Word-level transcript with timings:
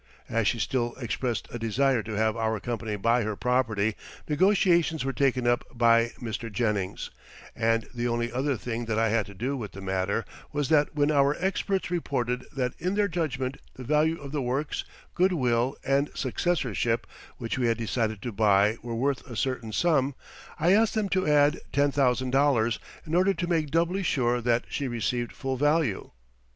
As 0.27 0.47
she 0.47 0.57
still 0.57 0.95
expressed 0.95 1.47
a 1.51 1.59
desire 1.59 2.01
to 2.01 2.13
have 2.17 2.35
our 2.35 2.59
company 2.59 2.95
buy 2.95 3.21
her 3.21 3.35
property, 3.35 3.93
negotiations 4.27 5.05
were 5.05 5.13
taken 5.13 5.45
up 5.45 5.63
by 5.77 6.07
Mr. 6.19 6.51
Jennings, 6.51 7.11
and 7.55 7.87
the 7.93 8.07
only 8.07 8.31
other 8.31 8.57
thing 8.57 8.85
that 8.85 8.97
I 8.97 9.09
had 9.09 9.27
to 9.27 9.35
do 9.35 9.55
with 9.55 9.73
the 9.73 9.79
matter 9.81 10.25
was 10.51 10.69
that 10.69 10.95
when 10.95 11.11
our 11.11 11.35
experts 11.39 11.91
reported 11.91 12.47
that 12.55 12.73
in 12.79 12.95
their 12.95 13.07
judgment 13.07 13.57
the 13.75 13.83
value 13.83 14.19
of 14.19 14.31
the 14.31 14.41
works, 14.41 14.83
good 15.13 15.33
will, 15.33 15.75
and 15.83 16.09
successorship 16.15 17.05
which 17.37 17.59
we 17.59 17.67
had 17.67 17.77
decided 17.77 18.23
to 18.23 18.31
buy 18.31 18.77
were 18.81 18.95
worth 18.95 19.23
a 19.29 19.35
certain 19.35 19.71
sum, 19.71 20.15
I 20.59 20.73
asked 20.73 20.95
them 20.95 21.09
to 21.09 21.27
add 21.27 21.59
$10,000, 21.73 22.79
in 23.05 23.13
order 23.13 23.35
to 23.35 23.45
make 23.47 23.69
doubly 23.69 24.01
sure 24.01 24.41
that 24.41 24.63
she 24.67 24.87
received 24.87 25.31
full 25.31 25.57
value. 25.57 26.09